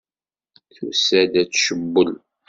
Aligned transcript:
Tusa-d 0.75 1.33
ad 1.41 1.49
tcewwel. 1.49 2.11